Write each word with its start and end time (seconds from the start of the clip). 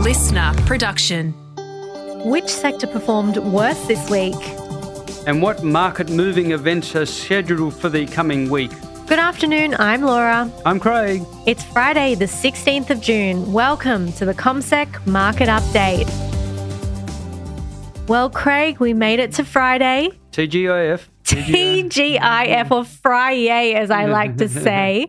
listener 0.00 0.54
production. 0.64 1.32
Which 2.24 2.48
sector 2.48 2.86
performed 2.86 3.36
worse 3.36 3.78
this 3.86 4.08
week? 4.08 4.34
And 5.26 5.42
what 5.42 5.62
market 5.62 6.08
moving 6.08 6.52
events 6.52 6.96
are 6.96 7.04
scheduled 7.04 7.74
for 7.74 7.90
the 7.90 8.06
coming 8.06 8.48
week? 8.48 8.70
Good 9.06 9.18
afternoon, 9.18 9.74
I'm 9.78 10.00
Laura. 10.00 10.50
I'm 10.64 10.80
Craig. 10.80 11.22
It's 11.44 11.62
Friday, 11.64 12.14
the 12.14 12.24
16th 12.24 12.88
of 12.88 13.02
June. 13.02 13.52
Welcome 13.52 14.10
to 14.14 14.24
the 14.24 14.32
CommSec 14.32 15.06
Market 15.06 15.48
Update. 15.50 16.08
Well, 18.08 18.30
Craig, 18.30 18.80
we 18.80 18.94
made 18.94 19.20
it 19.20 19.34
to 19.34 19.44
Friday. 19.44 20.18
TGIF. 20.32 21.08
TGIF 21.24 22.70
or 22.70 22.84
Friday, 22.84 23.74
as 23.74 23.90
I 23.90 24.06
like 24.06 24.38
to 24.38 24.48
say. 24.48 25.08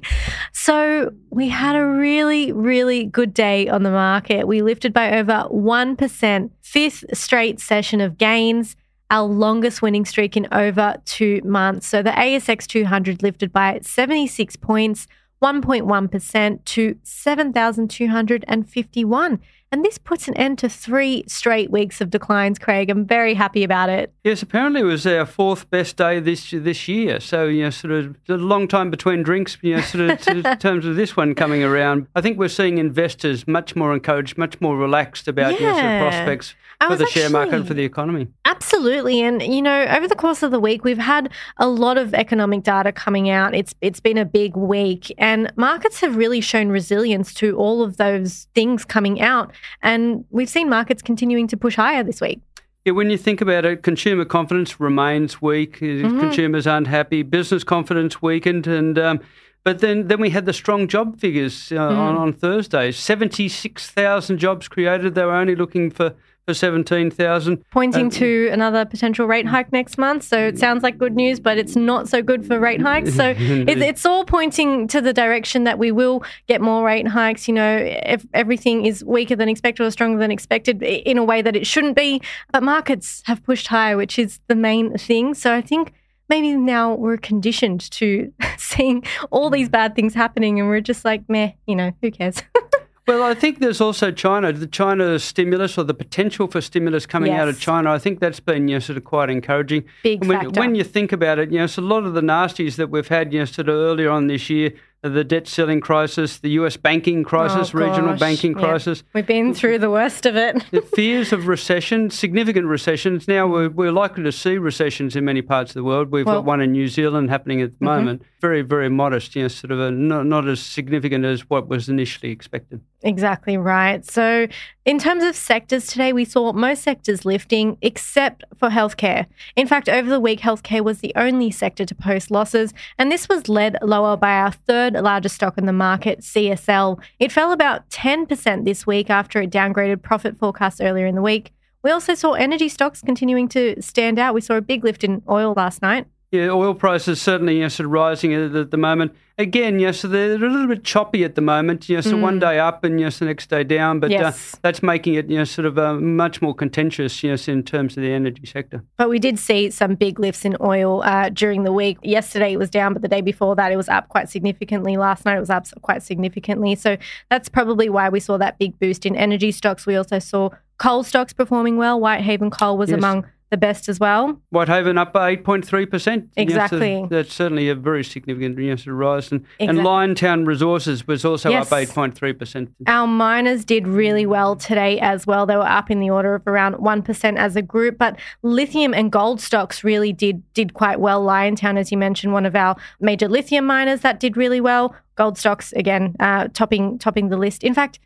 So 0.63 1.11
we 1.31 1.49
had 1.49 1.75
a 1.75 1.83
really, 1.83 2.51
really 2.51 3.05
good 3.05 3.33
day 3.33 3.67
on 3.67 3.81
the 3.81 3.89
market. 3.89 4.47
We 4.47 4.61
lifted 4.61 4.93
by 4.93 5.17
over 5.17 5.47
1%, 5.49 6.51
fifth 6.61 7.03
straight 7.13 7.59
session 7.59 7.99
of 7.99 8.19
gains, 8.19 8.75
our 9.09 9.23
longest 9.23 9.81
winning 9.81 10.05
streak 10.05 10.37
in 10.37 10.47
over 10.51 10.97
two 11.05 11.41
months. 11.43 11.87
So 11.87 12.03
the 12.03 12.11
ASX 12.11 12.67
200 12.67 13.23
lifted 13.23 13.51
by 13.51 13.79
76 13.81 14.55
points, 14.57 15.07
1.1% 15.41 16.65
to 16.65 16.95
7,251. 17.01 19.39
And 19.73 19.85
this 19.85 19.97
puts 19.97 20.27
an 20.27 20.35
end 20.35 20.57
to 20.59 20.69
three 20.69 21.23
straight 21.27 21.71
weeks 21.71 22.01
of 22.01 22.09
declines, 22.09 22.59
Craig. 22.59 22.89
I'm 22.89 23.05
very 23.05 23.33
happy 23.33 23.63
about 23.63 23.89
it. 23.89 24.13
Yes, 24.25 24.41
apparently 24.41 24.81
it 24.81 24.85
was 24.85 25.07
our 25.07 25.25
fourth 25.25 25.69
best 25.69 25.95
day 25.95 26.19
this 26.19 26.51
this 26.51 26.89
year. 26.89 27.21
So, 27.21 27.45
you 27.47 27.63
know, 27.63 27.69
sort 27.69 27.93
of 27.93 28.17
a 28.27 28.33
long 28.33 28.67
time 28.67 28.91
between 28.91 29.23
drinks, 29.23 29.57
you 29.61 29.75
know, 29.75 29.81
sort 29.81 30.09
of 30.09 30.27
in 30.45 30.57
terms 30.59 30.85
of 30.85 30.97
this 30.97 31.15
one 31.15 31.35
coming 31.35 31.63
around. 31.63 32.07
I 32.15 32.21
think 32.21 32.37
we're 32.37 32.49
seeing 32.49 32.79
investors 32.79 33.47
much 33.47 33.73
more 33.75 33.93
encouraged, 33.93 34.37
much 34.37 34.59
more 34.59 34.75
relaxed 34.75 35.29
about 35.29 35.53
Yeah. 35.53 35.59
you 35.59 35.65
know, 35.67 35.73
sort 35.73 35.85
of 35.85 36.01
prospects 36.01 36.55
for 36.87 36.95
the 36.95 37.05
share 37.05 37.29
market 37.29 37.53
and 37.53 37.67
for 37.67 37.75
the 37.75 37.83
economy. 37.83 38.27
Absolutely. 38.43 39.21
And 39.21 39.41
you 39.41 39.61
know, 39.61 39.85
over 39.85 40.07
the 40.07 40.15
course 40.15 40.43
of 40.43 40.51
the 40.51 40.59
week 40.59 40.83
we've 40.83 40.97
had 40.97 41.29
a 41.57 41.67
lot 41.67 41.97
of 41.97 42.13
economic 42.13 42.63
data 42.63 42.91
coming 42.91 43.29
out. 43.29 43.55
It's 43.55 43.73
it's 43.81 43.99
been 43.99 44.17
a 44.17 44.25
big 44.25 44.57
week 44.57 45.13
and 45.17 45.51
markets 45.55 46.01
have 46.01 46.15
really 46.17 46.41
shown 46.41 46.69
resilience 46.69 47.33
to 47.35 47.55
all 47.57 47.81
of 47.83 47.97
those 47.97 48.47
things 48.53 48.83
coming 48.83 49.21
out 49.21 49.51
and 49.81 50.25
we've 50.29 50.49
seen 50.49 50.69
markets 50.69 51.01
continuing 51.01 51.47
to 51.47 51.57
push 51.57 51.75
higher 51.75 52.03
this 52.03 52.21
week. 52.21 52.39
Yeah, 52.85 52.93
when 52.93 53.09
you 53.11 53.17
think 53.17 53.41
about 53.41 53.63
it, 53.65 53.83
consumer 53.83 54.25
confidence 54.25 54.79
remains 54.79 55.41
weak. 55.41 55.79
Mm-hmm. 55.79 56.19
Consumers 56.19 56.65
aren't 56.65 56.87
happy. 56.87 57.21
Business 57.21 57.63
confidence 57.63 58.21
weakened, 58.23 58.65
and 58.65 58.97
um, 58.97 59.19
but 59.63 59.79
then 59.79 60.07
then 60.07 60.19
we 60.19 60.31
had 60.31 60.45
the 60.45 60.53
strong 60.53 60.87
job 60.87 61.19
figures 61.19 61.71
uh, 61.71 61.75
Mm. 61.75 61.97
on 61.97 62.17
on 62.17 62.33
Thursday. 62.33 62.91
Seventy 62.91 63.47
six 63.49 63.89
thousand 63.91 64.39
jobs 64.39 64.67
created. 64.67 65.13
They 65.13 65.23
were 65.25 65.35
only 65.35 65.55
looking 65.55 65.91
for 65.91 66.15
for 66.47 66.53
seventeen 66.53 67.11
thousand. 67.11 67.63
Pointing 67.71 68.09
to 68.11 68.49
another 68.51 68.85
potential 68.85 69.27
rate 69.27 69.45
hike 69.45 69.71
next 69.71 69.97
month. 69.97 70.23
So 70.23 70.37
it 70.37 70.57
sounds 70.57 70.83
like 70.83 70.97
good 70.97 71.15
news, 71.15 71.39
but 71.39 71.57
it's 71.57 71.75
not 71.75 72.09
so 72.09 72.21
good 72.21 72.45
for 72.45 72.59
rate 72.59 72.81
hikes. 72.81 73.13
So 73.15 73.29
it, 73.37 73.81
it's 73.81 74.05
all 74.05 74.25
pointing 74.25 74.87
to 74.89 75.01
the 75.01 75.13
direction 75.13 75.63
that 75.65 75.77
we 75.79 75.91
will 75.91 76.23
get 76.47 76.61
more 76.61 76.85
rate 76.85 77.07
hikes. 77.07 77.47
You 77.47 77.53
know, 77.53 77.77
if 77.77 78.25
everything 78.33 78.85
is 78.85 79.03
weaker 79.03 79.35
than 79.35 79.49
expected 79.49 79.83
or 79.83 79.91
stronger 79.91 80.19
than 80.19 80.31
expected 80.31 80.81
in 80.81 81.17
a 81.17 81.23
way 81.23 81.41
that 81.41 81.55
it 81.55 81.67
shouldn't 81.67 81.95
be. 81.95 82.21
But 82.51 82.63
markets 82.63 83.23
have 83.25 83.43
pushed 83.43 83.67
higher, 83.67 83.97
which 83.97 84.17
is 84.17 84.39
the 84.47 84.55
main 84.55 84.97
thing. 84.97 85.33
So 85.33 85.53
I 85.53 85.61
think 85.61 85.93
maybe 86.31 86.55
now 86.55 86.95
we're 86.95 87.17
conditioned 87.17 87.91
to 87.91 88.33
seeing 88.57 89.03
all 89.31 89.49
these 89.49 89.69
bad 89.69 89.95
things 89.95 90.13
happening 90.13 90.59
and 90.59 90.69
we're 90.69 90.81
just 90.81 91.03
like, 91.05 91.27
meh, 91.27 91.51
you 91.67 91.75
know, 91.75 91.91
who 92.01 92.09
cares? 92.09 92.41
Well, 93.07 93.23
I 93.23 93.33
think 93.33 93.59
there's 93.59 93.81
also 93.81 94.11
China, 94.11 94.53
the 94.53 94.67
China 94.67 95.17
stimulus 95.17 95.77
or 95.77 95.83
the 95.83 95.93
potential 95.93 96.47
for 96.47 96.61
stimulus 96.61 97.05
coming 97.05 97.33
out 97.33 97.47
of 97.47 97.59
China. 97.59 97.91
I 97.91 97.97
think 97.97 98.19
that's 98.19 98.39
been 98.39 98.67
you 98.67 98.75
know, 98.75 98.79
sort 98.79 98.97
of 98.97 99.03
quite 99.03 99.29
encouraging. 99.29 99.85
Big 100.03 100.23
when, 100.25 100.39
factor. 100.39 100.59
when 100.59 100.75
you 100.75 100.83
think 100.83 101.11
about 101.11 101.39
it, 101.39 101.51
you 101.51 101.57
know, 101.57 101.65
so 101.65 101.81
a 101.81 101.83
lot 101.83 102.03
of 102.03 102.13
the 102.13 102.21
nasties 102.21 102.75
that 102.75 102.89
we've 102.89 103.07
had, 103.07 103.33
you 103.33 103.39
know, 103.39 103.45
sort 103.45 103.69
of 103.69 103.75
earlier 103.75 104.09
on 104.11 104.27
this 104.27 104.49
year, 104.49 104.73
the 105.03 105.23
debt 105.23 105.47
ceiling 105.47 105.81
crisis, 105.81 106.37
the 106.39 106.51
U.S. 106.51 106.77
banking 106.77 107.23
crisis, 107.23 107.73
Oh, 107.73 107.79
regional 107.79 108.15
banking 108.17 108.53
crisis. 108.53 109.03
We've 109.13 109.25
been 109.25 109.53
through 109.55 109.79
the 109.79 109.89
worst 109.89 110.27
of 110.27 110.35
it. 110.35 110.63
the 110.71 110.81
fears 110.81 111.33
of 111.33 111.47
recession, 111.47 112.11
significant 112.11 112.67
recessions. 112.67 113.27
Now 113.27 113.47
we're, 113.47 113.69
we're 113.69 113.91
likely 113.91 114.23
to 114.23 114.31
see 114.31 114.57
recessions 114.59 115.15
in 115.15 115.25
many 115.25 115.41
parts 115.41 115.71
of 115.71 115.75
the 115.75 115.83
world. 115.83 116.11
We've 116.11 116.25
Well- 116.25 116.31
Mm-hmm. 116.31 116.45
got 116.45 116.45
one 116.45 116.61
in 116.61 116.71
New 116.71 116.87
Zealand 116.87 117.29
happening 117.29 117.61
at 117.61 117.77
the 117.79 117.83
moment. 117.85 118.21
Very, 118.41 118.61
very 118.61 118.89
modest. 118.89 119.35
You 119.35 119.43
know, 119.43 119.47
sort 119.47 119.71
of 119.71 119.79
a, 119.79 119.91
not, 119.91 120.25
not 120.25 120.47
as 120.47 120.59
significant 120.61 121.25
as 121.25 121.49
what 121.49 121.67
was 121.67 121.89
initially 121.89 122.31
expected. 122.31 122.81
Exactly 123.03 123.57
right. 123.57 124.05
So, 124.05 124.47
in 124.83 124.97
terms 124.97 125.23
of 125.23 125.35
sectors 125.35 125.85
today, 125.85 126.11
we 126.11 126.25
saw 126.25 126.53
most 126.53 126.81
sectors 126.81 127.23
lifting 127.23 127.77
except 127.83 128.43
for 128.57 128.69
healthcare. 128.69 129.27
In 129.55 129.67
fact, 129.67 129.87
over 129.87 130.09
the 130.09 130.19
week, 130.19 130.39
healthcare 130.39 130.83
was 130.83 130.99
the 130.99 131.13
only 131.15 131.51
sector 131.51 131.85
to 131.85 131.93
post 131.93 132.31
losses, 132.31 132.73
and 132.97 133.11
this 133.11 133.29
was 133.29 133.47
led 133.47 133.77
lower 133.83 134.17
by 134.17 134.33
our 134.33 134.51
third 134.51 134.93
largest 134.93 135.35
stock 135.35 135.57
in 135.57 135.67
the 135.67 135.73
market, 135.73 136.21
CSL. 136.21 136.99
It 137.19 137.31
fell 137.31 137.51
about 137.51 137.87
10% 137.91 138.65
this 138.65 138.87
week 138.87 139.11
after 139.11 139.41
it 139.41 139.51
downgraded 139.51 140.01
profit 140.01 140.35
forecasts 140.37 140.81
earlier 140.81 141.05
in 141.05 141.15
the 141.15 141.21
week. 141.21 141.51
We 141.83 141.91
also 141.91 142.15
saw 142.15 142.33
energy 142.33 142.69
stocks 142.69 143.01
continuing 143.01 143.47
to 143.49 143.79
stand 143.81 144.17
out. 144.17 144.33
We 144.33 144.41
saw 144.41 144.55
a 144.55 144.61
big 144.61 144.83
lift 144.83 145.03
in 145.03 145.21
oil 145.29 145.53
last 145.55 145.81
night. 145.81 146.07
Yeah, 146.31 146.47
oil 146.51 146.73
prices 146.73 147.21
certainly 147.21 147.59
sort 147.69 147.85
of 147.87 147.91
rising 147.91 148.33
at, 148.33 148.55
at 148.55 148.71
the 148.71 148.77
moment. 148.77 149.13
Again, 149.37 149.79
yes, 149.79 149.99
so 149.99 150.07
they're 150.07 150.35
a 150.35 150.37
little 150.37 150.67
bit 150.67 150.85
choppy 150.85 151.25
at 151.25 151.35
the 151.35 151.41
moment. 151.41 151.89
Yes, 151.89 152.05
so 152.05 152.15
one 152.15 152.39
day 152.39 152.57
up 152.57 152.85
and 152.85 153.01
yes, 153.01 153.19
the 153.19 153.25
next 153.25 153.49
day 153.49 153.65
down. 153.65 153.99
But 153.99 154.11
Mm. 154.11 154.13
Yes. 154.13 154.53
uh, 154.53 154.57
that's 154.61 154.81
making 154.81 155.15
it 155.15 155.29
you 155.29 155.37
know, 155.39 155.43
sort 155.43 155.65
of 155.65 155.77
uh, 155.77 155.95
much 155.95 156.41
more 156.41 156.53
contentious 156.55 157.21
yes, 157.21 157.49
in 157.49 157.63
terms 157.63 157.97
of 157.97 158.03
the 158.03 158.13
energy 158.13 158.45
sector. 158.45 158.81
But 158.97 159.09
we 159.09 159.19
did 159.19 159.39
see 159.39 159.71
some 159.71 159.95
big 159.95 160.19
lifts 160.19 160.45
in 160.45 160.55
oil 160.61 161.01
uh, 161.03 161.29
during 161.29 161.63
the 161.63 161.73
week. 161.73 161.97
Yesterday 162.01 162.53
it 162.53 162.57
was 162.57 162.69
down, 162.69 162.93
but 162.93 163.01
the 163.01 163.07
day 163.09 163.21
before 163.21 163.53
that 163.57 163.69
it 163.71 163.75
was 163.75 163.89
up 163.89 164.07
quite 164.07 164.29
significantly. 164.29 164.95
Last 164.95 165.25
night 165.25 165.35
it 165.35 165.41
was 165.41 165.49
up 165.49 165.65
quite 165.81 166.01
significantly. 166.01 166.75
So 166.75 166.95
that's 167.29 167.49
probably 167.49 167.89
why 167.89 168.07
we 168.07 168.21
saw 168.21 168.37
that 168.37 168.57
big 168.57 168.79
boost 168.79 169.05
in 169.05 169.17
energy 169.17 169.51
stocks. 169.51 169.85
We 169.85 169.97
also 169.97 170.19
saw 170.19 170.49
coal 170.77 171.03
stocks 171.03 171.33
performing 171.33 171.75
well. 171.75 171.99
Whitehaven 171.99 172.51
Coal 172.51 172.77
was 172.77 172.89
Yes. 172.89 172.99
among 172.99 173.25
the 173.51 173.57
best 173.57 173.89
as 173.89 173.99
well. 173.99 174.41
Whitehaven 174.49 174.97
up 174.97 175.11
by 175.13 175.35
8.3%. 175.35 176.29
Exactly. 176.37 176.99
Yes, 177.01 177.07
that's 177.09 177.33
certainly 177.33 177.67
a 177.69 177.75
very 177.75 178.03
significant 178.03 178.57
you 178.57 178.69
know, 178.69 178.75
sort 178.77 178.87
of 178.93 178.95
rise. 178.95 179.31
And, 179.31 179.45
and 179.59 179.79
Liontown 179.79 180.47
Resources 180.47 181.05
was 181.05 181.23
also 181.25 181.49
Yes. 181.49 181.69
up 181.71 181.77
8.3%. 181.77 182.69
Our 182.87 183.05
miners 183.07 183.65
did 183.65 183.87
really 183.87 184.25
well 184.25 184.55
today 184.55 184.99
as 185.01 185.27
well. 185.27 185.45
They 185.45 185.57
were 185.57 185.67
up 185.67 185.91
in 185.91 185.99
the 185.99 186.09
order 186.09 186.33
of 186.35 186.47
around 186.47 186.75
1% 186.75 187.37
as 187.37 187.55
a 187.57 187.61
group, 187.61 187.97
but 187.97 188.17
lithium 188.41 188.93
and 188.93 189.11
gold 189.11 189.41
stocks 189.41 189.83
really 189.83 190.13
did 190.13 190.41
did 190.53 190.73
quite 190.73 190.99
well. 191.01 191.23
Liontown, 191.23 191.77
as 191.77 191.91
you 191.91 191.97
mentioned, 191.97 192.31
one 192.31 192.45
of 192.45 192.55
our 192.55 192.77
major 193.01 193.27
lithium 193.27 193.65
miners 193.65 193.99
that 194.01 194.19
did 194.21 194.37
really 194.37 194.61
well. 194.61 194.95
Gold 195.17 195.37
stocks 195.37 195.73
again 195.73 196.15
uh, 196.21 196.47
topping 196.53 196.97
topping 196.99 197.27
the 197.27 197.37
list. 197.37 197.63
In 197.63 197.73
fact, 197.73 197.99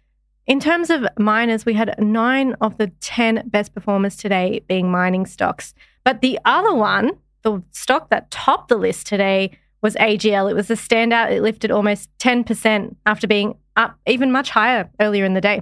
in 0.48 0.60
terms 0.60 0.90
of 0.90 1.06
miners, 1.18 1.66
we 1.66 1.74
had 1.74 1.96
nine 2.00 2.54
of 2.62 2.78
the 2.78 2.88
10 3.02 3.48
best 3.48 3.74
performers 3.74 4.16
today 4.16 4.62
being 4.68 4.92
mining 4.92 5.26
stocks. 5.26 5.74
But 6.04 6.22
the 6.22 6.40
other 6.46 6.74
one, 6.74 7.12
the 7.42 7.64
stock 7.72 8.10
that 8.10 8.30
topped 8.30 8.70
the 8.70 8.78
list 8.78 9.08
today, 9.08 9.58
was 9.82 9.96
AGL. 9.96 10.50
It 10.50 10.56
was 10.56 10.70
a 10.70 10.76
standout. 10.76 11.32
It 11.32 11.42
lifted 11.42 11.72
almost 11.72 12.10
10% 12.20 12.96
after 13.06 13.28
being 13.28 13.56
up 13.76 13.98
even 14.08 14.32
much 14.32 14.50
higher 14.50 14.90
earlier 15.00 15.26
in 15.26 15.34
the 15.34 15.42
day. 15.42 15.62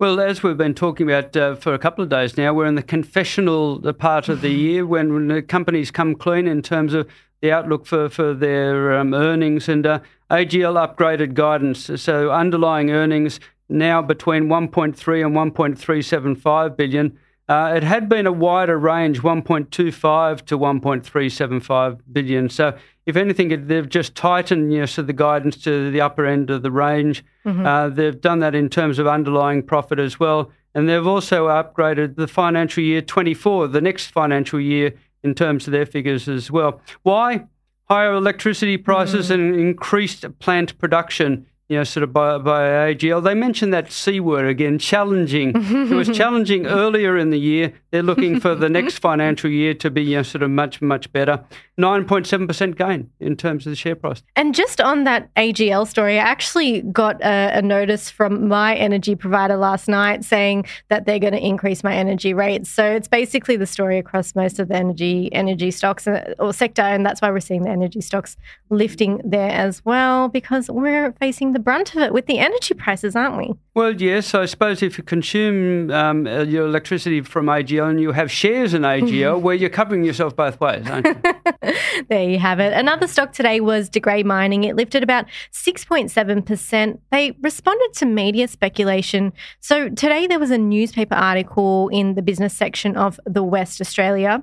Well, 0.00 0.20
as 0.20 0.44
we've 0.44 0.56
been 0.56 0.74
talking 0.74 1.10
about 1.10 1.36
uh, 1.36 1.56
for 1.56 1.74
a 1.74 1.78
couple 1.78 2.04
of 2.04 2.10
days 2.10 2.36
now, 2.36 2.54
we're 2.54 2.66
in 2.66 2.76
the 2.76 2.84
confessional 2.84 3.80
part 3.94 4.28
of 4.28 4.42
the 4.42 4.50
year 4.50 4.86
when, 4.86 5.12
when 5.12 5.26
the 5.26 5.42
companies 5.42 5.90
come 5.90 6.14
clean 6.14 6.46
in 6.46 6.62
terms 6.62 6.94
of 6.94 7.08
the 7.40 7.50
outlook 7.50 7.84
for, 7.84 8.08
for 8.08 8.32
their 8.32 8.96
um, 8.96 9.12
earnings. 9.12 9.68
And 9.68 9.86
uh, 9.86 10.00
AGL 10.30 10.96
upgraded 10.96 11.34
guidance. 11.34 11.90
So 12.00 12.30
underlying 12.30 12.90
earnings 12.90 13.40
now 13.68 14.02
between 14.02 14.44
1.3 14.44 15.26
and 15.26 15.54
1.375 15.54 16.76
billion. 16.76 17.18
Uh, 17.48 17.72
it 17.74 17.82
had 17.82 18.08
been 18.10 18.26
a 18.26 18.32
wider 18.32 18.78
range, 18.78 19.22
1.25 19.22 20.44
to 20.44 20.58
1.375 20.58 21.98
billion. 22.12 22.48
So, 22.50 22.76
if 23.06 23.16
anything, 23.16 23.66
they've 23.66 23.88
just 23.88 24.14
tightened 24.14 24.70
you 24.70 24.80
know, 24.80 24.86
so 24.86 25.00
the 25.00 25.14
guidance 25.14 25.56
to 25.64 25.90
the 25.90 26.02
upper 26.02 26.26
end 26.26 26.50
of 26.50 26.62
the 26.62 26.70
range. 26.70 27.24
Uh, 27.64 27.88
they've 27.88 28.20
done 28.20 28.40
that 28.40 28.54
in 28.54 28.68
terms 28.68 28.98
of 28.98 29.06
underlying 29.06 29.62
profit 29.62 29.98
as 29.98 30.20
well, 30.20 30.50
and 30.74 30.86
they've 30.86 31.06
also 31.06 31.48
upgraded 31.48 32.16
the 32.16 32.28
financial 32.28 32.82
year 32.82 33.00
24, 33.00 33.68
the 33.68 33.80
next 33.80 34.08
financial 34.08 34.60
year, 34.60 34.92
in 35.22 35.34
terms 35.34 35.66
of 35.66 35.72
their 35.72 35.86
figures 35.86 36.28
as 36.28 36.50
well. 36.50 36.82
Why? 37.02 37.46
Higher 37.88 38.12
electricity 38.12 38.76
prices 38.76 39.30
and 39.30 39.58
increased 39.58 40.26
plant 40.38 40.78
production 40.78 41.46
you 41.68 41.76
know, 41.76 41.84
sort 41.84 42.02
of 42.02 42.12
by, 42.12 42.38
by 42.38 42.62
AGL. 42.94 43.22
They 43.22 43.34
mentioned 43.34 43.74
that 43.74 43.92
C 43.92 44.20
word 44.20 44.46
again, 44.46 44.78
challenging. 44.78 45.52
it 45.54 45.94
was 45.94 46.08
challenging 46.16 46.66
earlier 46.66 47.18
in 47.18 47.28
the 47.28 47.38
year. 47.38 47.74
They're 47.90 48.02
looking 48.02 48.40
for 48.40 48.54
the 48.54 48.70
next 48.70 48.98
financial 49.00 49.50
year 49.50 49.74
to 49.74 49.90
be, 49.90 50.02
you 50.02 50.16
know, 50.16 50.22
sort 50.22 50.42
of 50.42 50.50
much, 50.50 50.80
much 50.80 51.12
better. 51.12 51.44
9.7% 51.78 52.76
gain 52.76 53.08
in 53.20 53.36
terms 53.36 53.64
of 53.64 53.70
the 53.70 53.76
share 53.76 53.94
price. 53.94 54.22
And 54.34 54.54
just 54.54 54.80
on 54.80 55.04
that 55.04 55.32
AGL 55.34 55.86
story, 55.86 56.18
I 56.18 56.22
actually 56.22 56.82
got 56.82 57.22
a, 57.22 57.58
a 57.58 57.62
notice 57.62 58.10
from 58.10 58.48
my 58.48 58.74
energy 58.74 59.14
provider 59.14 59.56
last 59.56 59.88
night 59.88 60.24
saying 60.24 60.64
that 60.88 61.06
they're 61.06 61.20
going 61.20 61.34
to 61.34 61.44
increase 61.44 61.84
my 61.84 61.94
energy 61.94 62.34
rates. 62.34 62.68
So 62.68 62.84
it's 62.84 63.06
basically 63.06 63.56
the 63.56 63.66
story 63.66 63.98
across 63.98 64.34
most 64.34 64.58
of 64.58 64.68
the 64.68 64.74
energy 64.74 65.32
energy 65.32 65.70
stocks 65.70 66.08
uh, 66.08 66.34
or 66.38 66.52
sector, 66.52 66.82
and 66.82 67.06
that's 67.06 67.22
why 67.22 67.30
we're 67.30 67.40
seeing 67.40 67.62
the 67.62 67.70
energy 67.70 68.00
stocks 68.00 68.36
lifting 68.70 69.20
there 69.24 69.50
as 69.50 69.84
well 69.84 70.28
because 70.28 70.68
we're 70.68 71.12
facing 71.12 71.52
the 71.52 71.57
brunt 71.58 71.94
of 71.94 72.02
it 72.02 72.12
with 72.12 72.26
the 72.26 72.38
energy 72.38 72.74
prices, 72.74 73.14
aren't 73.14 73.36
we? 73.36 73.54
Well, 73.74 74.00
yes. 74.00 74.34
I 74.34 74.46
suppose 74.46 74.82
if 74.82 74.98
you 74.98 75.04
consume 75.04 75.90
um, 75.90 76.26
uh, 76.26 76.42
your 76.42 76.66
electricity 76.66 77.20
from 77.20 77.46
AGL 77.46 77.90
and 77.90 78.00
you 78.00 78.12
have 78.12 78.30
shares 78.30 78.74
in 78.74 78.82
AGL, 78.82 79.40
where 79.42 79.54
you're 79.54 79.70
covering 79.70 80.04
yourself 80.04 80.34
both 80.34 80.60
ways, 80.60 80.88
aren't 80.88 81.06
you? 81.06 81.72
there 82.08 82.28
you 82.28 82.38
have 82.38 82.60
it. 82.60 82.72
Another 82.72 83.06
stock 83.06 83.32
today 83.32 83.60
was 83.60 83.88
De 83.88 84.00
Grey 84.00 84.22
Mining. 84.22 84.64
It 84.64 84.76
lifted 84.76 85.02
about 85.02 85.26
6.7%. 85.52 86.98
They 87.10 87.32
responded 87.42 87.92
to 87.94 88.06
media 88.06 88.48
speculation. 88.48 89.32
So 89.60 89.88
today 89.88 90.26
there 90.26 90.38
was 90.38 90.50
a 90.50 90.58
newspaper 90.58 91.14
article 91.14 91.88
in 91.88 92.14
the 92.14 92.22
business 92.22 92.54
section 92.54 92.96
of 92.96 93.20
The 93.26 93.42
West 93.42 93.80
Australia 93.80 94.42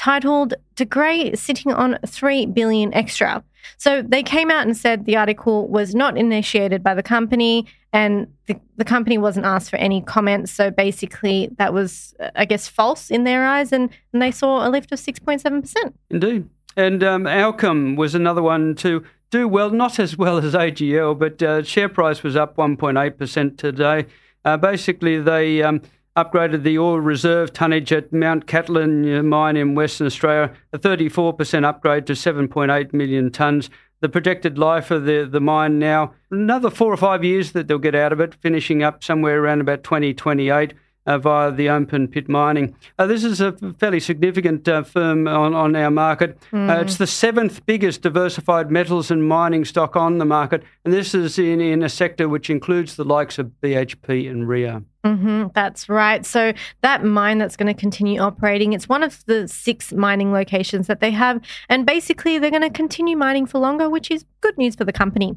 titled 0.00 0.54
De 0.76 0.86
Grey 0.86 1.34
sitting 1.34 1.72
on 1.74 1.98
3 2.06 2.46
billion 2.46 2.92
extra. 2.94 3.44
So 3.76 4.00
they 4.00 4.22
came 4.22 4.50
out 4.50 4.66
and 4.66 4.74
said 4.74 5.04
the 5.04 5.16
article 5.16 5.68
was 5.68 5.94
not 5.94 6.16
initiated 6.16 6.82
by 6.82 6.94
the 6.94 7.02
company 7.02 7.66
and 7.92 8.26
the, 8.46 8.58
the 8.76 8.84
company 8.86 9.18
wasn't 9.18 9.44
asked 9.44 9.68
for 9.68 9.76
any 9.76 10.00
comments. 10.00 10.52
So 10.52 10.70
basically, 10.70 11.50
that 11.58 11.74
was, 11.74 12.14
I 12.34 12.46
guess, 12.46 12.66
false 12.66 13.10
in 13.10 13.24
their 13.24 13.44
eyes, 13.44 13.72
and, 13.72 13.90
and 14.12 14.22
they 14.22 14.30
saw 14.30 14.66
a 14.66 14.70
lift 14.70 14.90
of 14.92 14.98
6.7%. 14.98 15.92
Indeed. 16.08 16.48
And 16.76 17.02
um, 17.04 17.24
Allkem 17.24 17.96
was 17.96 18.14
another 18.14 18.42
one 18.42 18.76
to 18.76 19.04
do 19.30 19.48
well, 19.48 19.68
not 19.68 19.98
as 19.98 20.16
well 20.16 20.38
as 20.38 20.54
AGL, 20.54 21.18
but 21.18 21.42
uh, 21.42 21.62
share 21.62 21.90
price 21.90 22.22
was 22.22 22.36
up 22.36 22.56
1.8% 22.56 23.58
today. 23.58 24.06
Uh, 24.46 24.56
basically, 24.56 25.20
they. 25.20 25.62
Um, 25.62 25.82
upgraded 26.16 26.62
the 26.62 26.78
ore 26.78 27.00
reserve 27.00 27.52
tonnage 27.52 27.92
at 27.92 28.12
Mount 28.12 28.46
Cattlin 28.46 29.26
mine 29.28 29.56
in 29.56 29.74
Western 29.74 30.06
Australia, 30.06 30.52
a 30.72 30.78
34% 30.78 31.64
upgrade 31.64 32.06
to 32.06 32.14
7.8 32.14 32.92
million 32.92 33.30
tonnes. 33.30 33.68
The 34.00 34.08
projected 34.08 34.58
life 34.58 34.90
of 34.90 35.04
the, 35.04 35.28
the 35.30 35.40
mine 35.40 35.78
now, 35.78 36.14
another 36.30 36.70
four 36.70 36.92
or 36.92 36.96
five 36.96 37.22
years 37.22 37.52
that 37.52 37.68
they'll 37.68 37.78
get 37.78 37.94
out 37.94 38.12
of 38.12 38.20
it, 38.20 38.34
finishing 38.34 38.82
up 38.82 39.04
somewhere 39.04 39.42
around 39.42 39.60
about 39.60 39.84
2028 39.84 40.72
uh, 41.06 41.18
via 41.18 41.50
the 41.50 41.68
open 41.68 42.08
pit 42.08 42.28
mining. 42.28 42.74
Uh, 42.98 43.06
this 43.06 43.24
is 43.24 43.40
a 43.40 43.52
fairly 43.78 44.00
significant 44.00 44.68
uh, 44.68 44.82
firm 44.82 45.26
on, 45.26 45.54
on 45.54 45.74
our 45.76 45.90
market. 45.90 46.38
Mm. 46.52 46.82
it's 46.82 46.96
the 46.96 47.06
seventh 47.06 47.64
biggest 47.66 48.02
diversified 48.02 48.70
metals 48.70 49.10
and 49.10 49.28
mining 49.28 49.64
stock 49.64 49.96
on 49.96 50.18
the 50.18 50.24
market, 50.24 50.62
and 50.84 50.92
this 50.92 51.14
is 51.14 51.38
in, 51.38 51.60
in 51.60 51.82
a 51.82 51.88
sector 51.88 52.28
which 52.28 52.50
includes 52.50 52.96
the 52.96 53.04
likes 53.04 53.38
of 53.38 53.50
BHP 53.62 54.30
and 54.30 54.48
Rio. 54.48 54.84
Mm-hmm, 55.04 55.48
that's 55.54 55.88
right. 55.88 56.26
So 56.26 56.52
that 56.82 57.04
mine 57.04 57.38
that's 57.38 57.56
going 57.56 57.74
to 57.74 57.78
continue 57.78 58.20
operating, 58.20 58.74
it's 58.74 58.88
one 58.88 59.02
of 59.02 59.24
the 59.24 59.48
six 59.48 59.92
mining 59.92 60.30
locations 60.30 60.88
that 60.88 61.00
they 61.00 61.10
have, 61.10 61.40
and 61.70 61.86
basically 61.86 62.38
they're 62.38 62.50
going 62.50 62.62
to 62.62 62.70
continue 62.70 63.16
mining 63.16 63.46
for 63.46 63.58
longer, 63.58 63.88
which 63.88 64.10
is 64.10 64.24
good 64.42 64.58
news 64.58 64.74
for 64.74 64.84
the 64.84 64.92
company. 64.92 65.36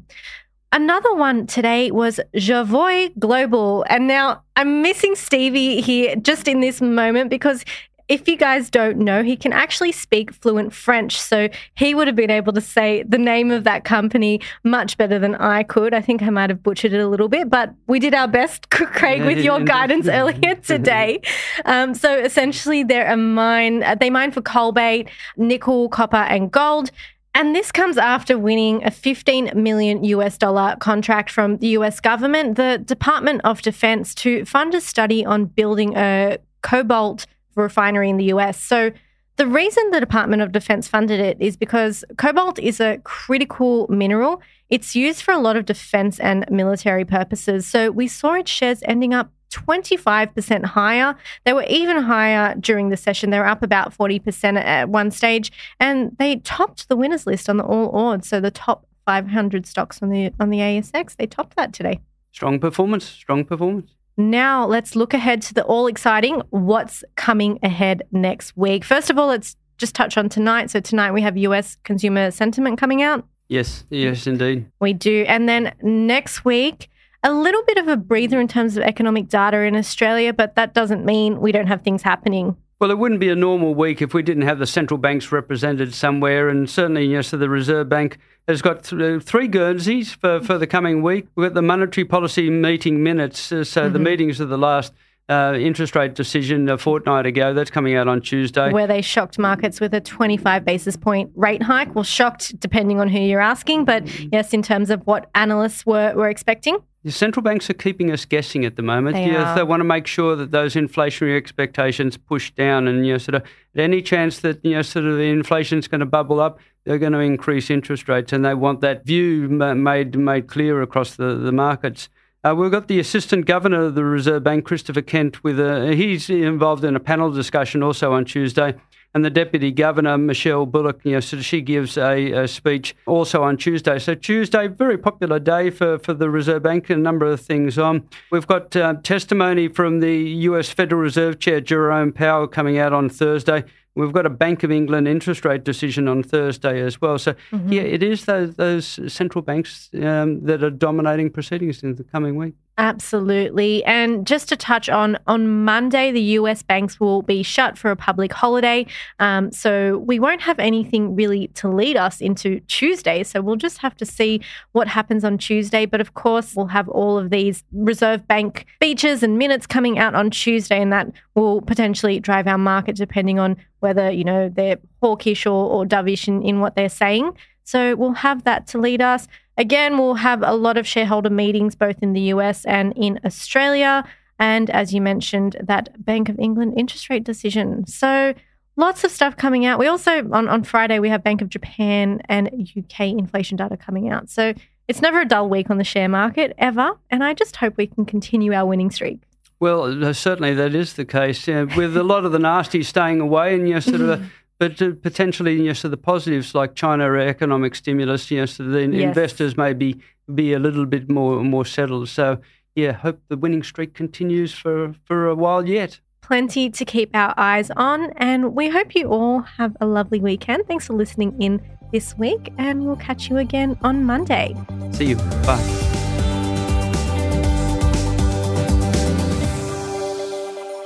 Another 0.74 1.14
one 1.14 1.46
today 1.46 1.92
was 1.92 2.18
Jervois 2.34 3.16
Global. 3.16 3.84
And 3.88 4.08
now 4.08 4.42
I'm 4.56 4.82
missing 4.82 5.14
Stevie 5.14 5.80
here 5.80 6.16
just 6.16 6.48
in 6.48 6.58
this 6.58 6.80
moment 6.80 7.30
because 7.30 7.64
if 8.08 8.26
you 8.26 8.36
guys 8.36 8.70
don't 8.70 8.98
know, 8.98 9.22
he 9.22 9.36
can 9.36 9.52
actually 9.52 9.92
speak 9.92 10.34
fluent 10.34 10.72
French. 10.74 11.18
So 11.18 11.48
he 11.76 11.94
would 11.94 12.08
have 12.08 12.16
been 12.16 12.30
able 12.30 12.52
to 12.52 12.60
say 12.60 13.04
the 13.04 13.18
name 13.18 13.52
of 13.52 13.62
that 13.64 13.84
company 13.84 14.40
much 14.64 14.98
better 14.98 15.20
than 15.20 15.36
I 15.36 15.62
could. 15.62 15.94
I 15.94 16.00
think 16.00 16.22
I 16.22 16.30
might 16.30 16.50
have 16.50 16.62
butchered 16.62 16.92
it 16.92 16.98
a 16.98 17.06
little 17.08 17.28
bit, 17.28 17.48
but 17.48 17.72
we 17.86 18.00
did 18.00 18.12
our 18.12 18.28
best, 18.28 18.68
Craig, 18.70 19.22
with 19.22 19.38
your 19.38 19.60
guidance 19.64 20.08
earlier 20.12 20.56
today. 20.56 21.20
Um, 21.66 21.94
so 21.94 22.18
essentially, 22.18 22.82
they're 22.82 23.10
a 23.10 23.16
mine, 23.16 23.84
they 24.00 24.10
mine 24.10 24.32
for 24.32 24.42
coal 24.42 24.72
cobalt, 24.72 25.06
nickel, 25.36 25.88
copper, 25.88 26.16
and 26.16 26.50
gold. 26.50 26.90
And 27.36 27.54
this 27.54 27.72
comes 27.72 27.98
after 27.98 28.38
winning 28.38 28.84
a 28.84 28.92
15 28.92 29.50
million 29.56 30.04
US 30.04 30.38
dollar 30.38 30.76
contract 30.78 31.30
from 31.30 31.58
the 31.58 31.68
US 31.78 31.98
government, 31.98 32.56
the 32.56 32.80
Department 32.84 33.40
of 33.42 33.60
Defense, 33.60 34.14
to 34.16 34.44
fund 34.44 34.72
a 34.74 34.80
study 34.80 35.26
on 35.26 35.46
building 35.46 35.96
a 35.96 36.38
cobalt 36.62 37.26
refinery 37.56 38.08
in 38.08 38.18
the 38.18 38.26
US. 38.26 38.60
So 38.60 38.92
the 39.36 39.48
reason 39.48 39.90
the 39.90 39.98
Department 39.98 40.42
of 40.42 40.52
Defense 40.52 40.86
funded 40.86 41.18
it 41.18 41.36
is 41.40 41.56
because 41.56 42.04
cobalt 42.18 42.60
is 42.60 42.78
a 42.78 42.98
critical 42.98 43.88
mineral. 43.88 44.40
It's 44.70 44.94
used 44.94 45.22
for 45.22 45.34
a 45.34 45.40
lot 45.40 45.56
of 45.56 45.64
defense 45.64 46.20
and 46.20 46.46
military 46.50 47.04
purposes. 47.04 47.66
So 47.66 47.90
we 47.90 48.06
saw 48.06 48.34
its 48.34 48.50
shares 48.50 48.80
ending 48.84 49.12
up 49.12 49.32
25% 49.54 50.64
higher. 50.64 51.16
They 51.44 51.52
were 51.52 51.64
even 51.68 52.02
higher 52.02 52.54
during 52.56 52.90
the 52.90 52.96
session. 52.96 53.30
They 53.30 53.38
were 53.38 53.46
up 53.46 53.62
about 53.62 53.96
40% 53.96 54.62
at 54.62 54.88
one 54.88 55.10
stage, 55.10 55.52
and 55.80 56.16
they 56.18 56.36
topped 56.36 56.88
the 56.88 56.96
winners 56.96 57.26
list 57.26 57.48
on 57.48 57.56
the 57.56 57.64
All 57.64 57.88
Ords. 57.88 58.28
So 58.28 58.40
the 58.40 58.50
top 58.50 58.86
500 59.06 59.66
stocks 59.66 60.02
on 60.02 60.10
the 60.10 60.32
on 60.40 60.50
the 60.50 60.58
ASX, 60.58 61.16
they 61.16 61.26
topped 61.26 61.56
that 61.56 61.72
today. 61.72 62.00
Strong 62.32 62.60
performance. 62.60 63.04
Strong 63.04 63.44
performance. 63.44 63.90
Now 64.16 64.66
let's 64.66 64.94
look 64.94 65.12
ahead 65.12 65.42
to 65.42 65.54
the 65.54 65.64
all 65.64 65.86
exciting 65.86 66.40
what's 66.50 67.04
coming 67.16 67.58
ahead 67.62 68.04
next 68.12 68.56
week. 68.56 68.84
First 68.84 69.10
of 69.10 69.18
all, 69.18 69.28
let's 69.28 69.56
just 69.78 69.94
touch 69.94 70.16
on 70.16 70.28
tonight. 70.28 70.70
So 70.70 70.80
tonight 70.80 71.12
we 71.12 71.22
have 71.22 71.36
US 71.36 71.76
consumer 71.84 72.30
sentiment 72.30 72.78
coming 72.78 73.02
out. 73.02 73.26
Yes, 73.48 73.84
yes, 73.90 74.26
indeed. 74.26 74.66
We 74.80 74.92
do. 74.92 75.24
And 75.28 75.48
then 75.48 75.74
next 75.82 76.44
week, 76.44 76.88
a 77.24 77.32
little 77.32 77.62
bit 77.66 77.78
of 77.78 77.88
a 77.88 77.96
breather 77.96 78.38
in 78.38 78.46
terms 78.46 78.76
of 78.76 78.84
economic 78.84 79.28
data 79.28 79.62
in 79.62 79.74
Australia, 79.74 80.32
but 80.32 80.54
that 80.54 80.74
doesn't 80.74 81.04
mean 81.04 81.40
we 81.40 81.50
don't 81.50 81.66
have 81.66 81.82
things 81.82 82.02
happening. 82.02 82.56
Well, 82.80 82.90
it 82.90 82.98
wouldn't 82.98 83.20
be 83.20 83.30
a 83.30 83.36
normal 83.36 83.74
week 83.74 84.02
if 84.02 84.12
we 84.12 84.22
didn't 84.22 84.42
have 84.42 84.58
the 84.58 84.66
central 84.66 84.98
banks 84.98 85.32
represented 85.32 85.94
somewhere, 85.94 86.50
and 86.50 86.68
certainly, 86.68 87.06
yes, 87.06 87.30
the 87.30 87.48
Reserve 87.48 87.88
Bank 87.88 88.18
has 88.46 88.60
got 88.60 88.84
th- 88.84 89.22
three 89.22 89.48
Guernseys 89.48 90.12
for, 90.12 90.40
for 90.40 90.58
the 90.58 90.66
coming 90.66 91.02
week. 91.02 91.26
We've 91.34 91.46
got 91.46 91.54
the 91.54 91.62
monetary 91.62 92.04
policy 92.04 92.50
meeting 92.50 93.02
minutes, 93.02 93.50
uh, 93.50 93.64
so 93.64 93.84
mm-hmm. 93.84 93.92
the 93.94 93.98
meetings 94.00 94.38
of 94.38 94.50
the 94.50 94.58
last 94.58 94.92
uh, 95.28 95.56
interest 95.58 95.96
rate 95.96 96.14
decision 96.14 96.68
a 96.68 96.76
fortnight 96.76 97.26
ago. 97.26 97.54
That's 97.54 97.70
coming 97.70 97.94
out 97.94 98.08
on 98.08 98.20
Tuesday. 98.20 98.72
Where 98.72 98.86
they 98.86 99.02
shocked 99.02 99.38
markets 99.38 99.80
with 99.80 99.94
a 99.94 100.00
25 100.00 100.64
basis 100.64 100.96
point 100.96 101.30
rate 101.34 101.62
hike. 101.62 101.94
Well, 101.94 102.04
shocked 102.04 102.58
depending 102.60 103.00
on 103.00 103.08
who 103.08 103.18
you're 103.18 103.40
asking, 103.40 103.84
but 103.84 104.06
yes, 104.32 104.52
in 104.52 104.62
terms 104.62 104.90
of 104.90 105.00
what 105.06 105.30
analysts 105.34 105.86
were, 105.86 106.14
were 106.14 106.28
expecting. 106.28 106.78
The 107.04 107.12
central 107.12 107.42
banks 107.42 107.68
are 107.68 107.74
keeping 107.74 108.10
us 108.10 108.24
guessing 108.24 108.64
at 108.64 108.76
the 108.76 108.82
moment. 108.82 109.14
They, 109.14 109.26
yes, 109.26 109.54
they 109.54 109.62
want 109.62 109.80
to 109.80 109.84
make 109.84 110.06
sure 110.06 110.36
that 110.36 110.52
those 110.52 110.74
inflationary 110.74 111.36
expectations 111.36 112.16
push 112.16 112.50
down, 112.52 112.88
and 112.88 113.06
you 113.06 113.12
know, 113.12 113.18
sort 113.18 113.34
of 113.34 113.42
at 113.42 113.80
any 113.80 114.00
chance 114.00 114.38
that 114.38 114.64
you 114.64 114.72
know, 114.72 114.82
sort 114.82 115.04
of 115.04 115.18
the 115.18 115.24
inflation 115.24 115.78
is 115.78 115.86
going 115.86 116.00
to 116.00 116.06
bubble 116.06 116.40
up, 116.40 116.58
they're 116.84 116.98
going 116.98 117.12
to 117.12 117.18
increase 117.18 117.68
interest 117.68 118.08
rates, 118.08 118.32
and 118.32 118.42
they 118.42 118.54
want 118.54 118.80
that 118.80 119.04
view 119.04 119.48
made 119.48 120.16
made 120.16 120.46
clear 120.46 120.80
across 120.80 121.16
the, 121.16 121.34
the 121.34 121.52
markets. 121.52 122.08
Uh, 122.44 122.54
we've 122.54 122.70
got 122.70 122.88
the 122.88 123.00
Assistant 123.00 123.46
Governor 123.46 123.84
of 123.84 123.94
the 123.94 124.04
Reserve 124.04 124.44
Bank, 124.44 124.66
Christopher 124.66 125.00
Kent, 125.00 125.42
with 125.42 125.58
a, 125.58 125.94
he's 125.94 126.28
involved 126.28 126.84
in 126.84 126.94
a 126.94 127.00
panel 127.00 127.32
discussion 127.32 127.82
also 127.82 128.12
on 128.12 128.26
Tuesday 128.26 128.74
and 129.14 129.24
the 129.24 129.30
Deputy 129.30 129.70
Governor, 129.70 130.18
Michelle 130.18 130.66
Bullock, 130.66 131.00
you 131.04 131.12
know, 131.12 131.20
so 131.20 131.40
she 131.40 131.60
gives 131.60 131.96
a, 131.96 132.32
a, 132.32 132.48
speech 132.48 132.96
also 133.06 133.44
on 133.44 133.56
Tuesday. 133.56 133.98
So 133.98 134.14
Tuesday, 134.14 134.66
very 134.66 134.98
popular 134.98 135.38
day 135.38 135.70
for, 135.70 135.98
for 136.00 136.12
the 136.12 136.28
Reserve 136.28 136.64
Bank, 136.64 136.90
and 136.90 136.98
a 136.98 137.02
number 137.02 137.24
of 137.24 137.40
things 137.40 137.78
on. 137.78 138.08
We've 138.32 138.46
got 138.46 138.74
uh, 138.74 138.94
testimony 139.04 139.68
from 139.68 140.00
the 140.00 140.16
US 140.48 140.68
Federal 140.68 141.00
Reserve 141.00 141.38
Chair, 141.38 141.60
Jerome 141.60 142.12
Powell, 142.12 142.48
coming 142.48 142.76
out 142.76 142.92
on 142.92 143.08
Thursday. 143.08 143.64
We've 143.96 144.12
got 144.12 144.26
a 144.26 144.30
Bank 144.30 144.64
of 144.64 144.72
England 144.72 145.06
interest 145.06 145.44
rate 145.44 145.62
decision 145.64 146.08
on 146.08 146.22
Thursday 146.22 146.80
as 146.80 147.00
well. 147.00 147.18
So, 147.18 147.34
mm-hmm. 147.52 147.72
yeah, 147.72 147.82
it 147.82 148.02
is 148.02 148.24
those, 148.24 148.56
those 148.56 149.12
central 149.12 149.42
banks 149.42 149.88
um, 149.94 150.44
that 150.44 150.64
are 150.64 150.70
dominating 150.70 151.30
proceedings 151.30 151.82
in 151.82 151.94
the 151.94 152.04
coming 152.04 152.36
week. 152.36 152.54
Absolutely. 152.76 153.84
And 153.84 154.26
just 154.26 154.48
to 154.48 154.56
touch 154.56 154.88
on, 154.88 155.16
on 155.28 155.64
Monday, 155.64 156.10
the 156.10 156.20
US 156.38 156.64
banks 156.64 156.98
will 156.98 157.22
be 157.22 157.44
shut 157.44 157.78
for 157.78 157.92
a 157.92 157.96
public 157.96 158.32
holiday. 158.32 158.84
Um, 159.20 159.52
so 159.52 159.98
we 159.98 160.18
won't 160.18 160.40
have 160.40 160.58
anything 160.58 161.14
really 161.14 161.48
to 161.48 161.68
lead 161.68 161.96
us 161.96 162.20
into 162.20 162.58
Tuesday. 162.60 163.22
So 163.22 163.40
we'll 163.40 163.54
just 163.54 163.78
have 163.78 163.96
to 163.98 164.06
see 164.06 164.40
what 164.72 164.88
happens 164.88 165.24
on 165.24 165.38
Tuesday. 165.38 165.86
But 165.86 166.00
of 166.00 166.14
course, 166.14 166.56
we'll 166.56 166.66
have 166.66 166.88
all 166.88 167.16
of 167.16 167.30
these 167.30 167.62
Reserve 167.72 168.26
Bank 168.26 168.66
features 168.80 169.22
and 169.22 169.38
minutes 169.38 169.68
coming 169.68 170.00
out 170.00 170.16
on 170.16 170.30
Tuesday, 170.30 170.82
and 170.82 170.92
that 170.92 171.12
will 171.36 171.62
potentially 171.62 172.18
drive 172.18 172.48
our 172.48 172.58
market 172.58 172.96
depending 172.96 173.38
on 173.38 173.56
whether, 173.78 174.10
you 174.10 174.24
know, 174.24 174.48
they're 174.48 174.78
hawkish 175.00 175.46
or, 175.46 175.70
or 175.70 175.84
dovish 175.84 176.26
in, 176.26 176.42
in 176.42 176.58
what 176.58 176.74
they're 176.74 176.88
saying. 176.88 177.36
So 177.64 177.96
we'll 177.96 178.12
have 178.12 178.44
that 178.44 178.66
to 178.68 178.78
lead 178.78 179.00
us. 179.00 179.26
Again, 179.56 179.98
we'll 179.98 180.14
have 180.14 180.42
a 180.42 180.54
lot 180.54 180.76
of 180.76 180.86
shareholder 180.86 181.30
meetings 181.30 181.74
both 181.74 182.02
in 182.02 182.12
the 182.12 182.20
US 182.22 182.64
and 182.64 182.92
in 182.96 183.20
Australia. 183.24 184.04
And 184.38 184.70
as 184.70 184.92
you 184.92 185.00
mentioned, 185.00 185.56
that 185.62 186.04
Bank 186.04 186.28
of 186.28 186.38
England 186.38 186.74
interest 186.76 187.08
rate 187.08 187.24
decision. 187.24 187.86
So 187.86 188.34
lots 188.76 189.04
of 189.04 189.10
stuff 189.10 189.36
coming 189.36 189.64
out. 189.64 189.78
We 189.78 189.86
also, 189.86 190.28
on, 190.32 190.48
on 190.48 190.64
Friday, 190.64 190.98
we 190.98 191.08
have 191.08 191.22
Bank 191.22 191.40
of 191.40 191.48
Japan 191.48 192.20
and 192.28 192.48
UK 192.76 193.00
inflation 193.00 193.56
data 193.56 193.76
coming 193.76 194.08
out. 194.08 194.28
So 194.28 194.54
it's 194.88 195.00
never 195.00 195.20
a 195.20 195.24
dull 195.24 195.48
week 195.48 195.70
on 195.70 195.78
the 195.78 195.84
share 195.84 196.08
market 196.08 196.54
ever. 196.58 196.92
And 197.10 197.24
I 197.24 197.34
just 197.34 197.56
hope 197.56 197.76
we 197.76 197.86
can 197.86 198.04
continue 198.04 198.52
our 198.52 198.66
winning 198.66 198.90
streak. 198.90 199.20
Well, 199.60 200.04
uh, 200.04 200.12
certainly 200.12 200.52
that 200.54 200.74
is 200.74 200.94
the 200.94 201.04
case. 201.04 201.46
Yeah, 201.46 201.62
with 201.76 201.96
a 201.96 202.02
lot 202.02 202.24
of 202.24 202.32
the 202.32 202.38
nasty 202.38 202.82
staying 202.82 203.20
away 203.20 203.54
and 203.54 203.68
you 203.68 203.74
know, 203.74 203.80
sort 203.80 204.00
of 204.00 204.08
a, 204.20 204.30
but 204.58 204.80
uh, 204.80 204.92
potentially, 205.02 205.54
you 205.54 205.64
know, 205.64 205.72
so 205.72 205.88
the 205.88 205.96
positives 205.96 206.54
like 206.54 206.74
China 206.74 207.12
economic 207.14 207.74
stimulus, 207.74 208.30
you 208.30 208.38
know, 208.38 208.46
so 208.46 208.64
the 208.64 208.80
yes. 208.80 209.02
investors 209.02 209.56
may 209.56 209.72
be, 209.72 210.00
be 210.34 210.52
a 210.52 210.58
little 210.58 210.86
bit 210.86 211.10
more 211.10 211.42
more 211.42 211.64
settled. 211.64 212.08
So, 212.08 212.38
yeah, 212.74 212.92
hope 212.92 213.20
the 213.28 213.36
winning 213.36 213.62
streak 213.62 213.94
continues 213.94 214.54
for, 214.54 214.94
for 215.04 215.28
a 215.28 215.34
while 215.34 215.68
yet. 215.68 216.00
Plenty 216.22 216.70
to 216.70 216.84
keep 216.84 217.10
our 217.14 217.34
eyes 217.36 217.70
on, 217.76 218.10
and 218.16 218.54
we 218.54 218.70
hope 218.70 218.94
you 218.94 219.08
all 219.08 219.40
have 219.40 219.76
a 219.80 219.86
lovely 219.86 220.20
weekend. 220.20 220.66
Thanks 220.66 220.86
for 220.86 220.94
listening 220.94 221.40
in 221.40 221.60
this 221.92 222.16
week, 222.16 222.52
and 222.56 222.86
we'll 222.86 222.96
catch 222.96 223.28
you 223.28 223.36
again 223.36 223.76
on 223.82 224.04
Monday. 224.04 224.54
See 224.92 225.06
you. 225.06 225.16
Bye. 225.16 225.83